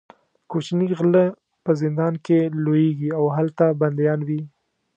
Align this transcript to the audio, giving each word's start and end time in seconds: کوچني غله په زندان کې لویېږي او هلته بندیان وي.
کوچني 0.51 0.87
غله 0.99 1.25
په 1.63 1.71
زندان 1.81 2.13
کې 2.25 2.39
لویېږي 2.63 3.09
او 3.19 3.25
هلته 3.37 3.65
بندیان 3.81 4.19
وي. 4.27 4.41